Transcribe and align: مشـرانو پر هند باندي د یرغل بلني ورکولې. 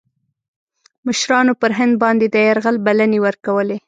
مشـرانو 1.07 1.53
پر 1.61 1.71
هند 1.79 1.93
باندي 2.01 2.27
د 2.31 2.35
یرغل 2.47 2.75
بلني 2.85 3.19
ورکولې. 3.25 3.77